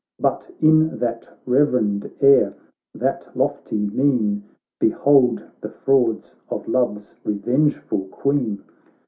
But 0.19 0.49
in 0.59 0.97
that 0.97 1.29
reverend 1.45 2.09
air, 2.21 2.55
that 2.95 3.29
lofty 3.37 3.85
mien. 3.85 4.43
Behold 4.79 5.43
the 5.61 5.69
frauds 5.69 6.33
of 6.49 6.67
Love's 6.67 7.13
revengeful 7.23 8.05
Queen. 8.07 8.63